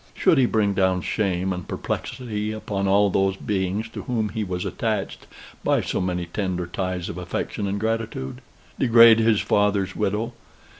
Should 0.15 0.39
he 0.39 0.47
bring 0.47 0.73
down 0.73 1.01
shame 1.03 1.53
and 1.53 1.67
perplexity 1.67 2.51
upon 2.51 2.87
all 2.87 3.11
those 3.11 3.35
beings 3.37 3.87
to 3.89 4.01
whom 4.01 4.29
he 4.29 4.43
was 4.43 4.65
attached 4.65 5.27
by 5.63 5.81
so 5.81 6.01
many 6.01 6.25
tender 6.25 6.65
ties 6.65 7.07
of 7.07 7.19
affection 7.19 7.67
and 7.67 7.79
gratitude? 7.79 8.41
degrade 8.79 9.19
his 9.19 9.41
father's 9.41 9.95
widow? 9.95 10.33